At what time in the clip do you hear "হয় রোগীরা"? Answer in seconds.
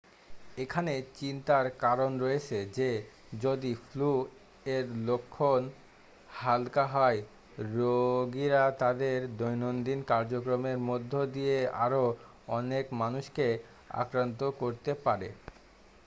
6.87-8.63